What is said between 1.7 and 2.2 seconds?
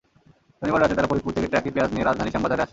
পেঁয়াজ নিয়ে